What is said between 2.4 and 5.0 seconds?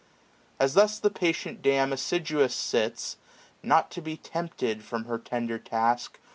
sits, Not to be tempted